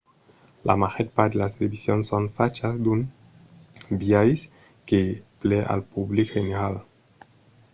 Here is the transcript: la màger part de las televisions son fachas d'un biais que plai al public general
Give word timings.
la 0.67 0.75
màger 0.81 1.07
part 1.17 1.31
de 1.33 1.37
las 1.41 1.55
televisions 1.57 2.05
son 2.11 2.23
fachas 2.37 2.75
d'un 2.83 2.99
biais 4.01 4.39
que 4.89 5.01
plai 5.51 5.61
al 5.73 5.81
public 5.93 6.27
general 6.35 6.75